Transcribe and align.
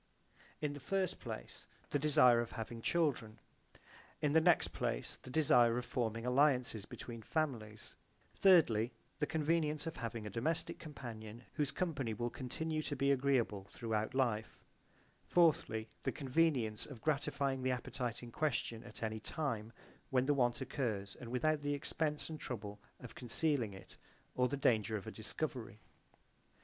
In 0.61 0.73
the 0.73 0.79
first 0.79 1.19
place, 1.19 1.67
the 1.91 1.99
desire 1.99 2.41
of 2.41 2.53
having 2.53 2.81
children, 2.81 3.37
in 4.19 4.33
the 4.33 4.41
next 4.41 4.69
place 4.69 5.17
the 5.17 5.29
desire 5.29 5.77
of 5.77 5.85
forming 5.85 6.25
alliances 6.25 6.85
between 6.87 7.21
families, 7.21 7.95
thirdly 8.33 8.93
the 9.19 9.27
convenience 9.27 9.85
of 9.85 9.97
having 9.97 10.25
a 10.25 10.29
domestic 10.31 10.79
companion 10.79 11.43
whose 11.53 11.69
company 11.69 12.15
will 12.15 12.31
continue 12.31 12.81
to 12.81 12.95
be 12.95 13.11
I 13.11 13.13
agreeable 13.13 13.67
throughout 13.69 14.15
life, 14.15 14.63
fourthly 15.23 15.87
the 16.01 16.11
convenience 16.11 16.87
of 16.87 16.99
gratifying 17.03 17.61
the 17.61 17.69
appetite 17.69 18.23
in 18.23 18.31
question 18.31 18.83
at 18.83 19.03
any 19.03 19.19
time 19.19 19.71
when 20.09 20.25
the 20.25 20.33
want 20.33 20.61
occurs 20.61 21.15
and 21.19 21.29
without 21.29 21.61
the 21.61 21.75
expense 21.75 22.27
and 22.27 22.39
trouble 22.39 22.79
of 23.01 23.13
concealing 23.13 23.75
it 23.75 23.97
or 24.33 24.47
the 24.47 24.57
danger 24.57 24.97
of 24.97 25.05
a 25.05 25.11
discovery. 25.11 25.79